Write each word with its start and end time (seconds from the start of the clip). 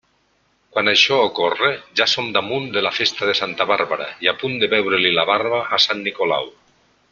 Quan 0.75 0.87
això 0.91 1.19
ocorre, 1.25 1.69
ja 2.01 2.07
som 2.13 2.31
damunt 2.37 2.65
de 2.77 2.83
la 2.87 2.93
festa 3.01 3.29
de 3.31 3.37
Santa 3.41 3.69
Bàrbara 3.73 4.09
i 4.27 4.33
a 4.33 4.35
punt 4.41 4.59
de 4.65 4.73
veure-li 4.75 5.15
la 5.21 5.29
barba 5.33 5.63
a 5.79 5.83
sant 5.89 6.05
Nicolau. 6.11 6.53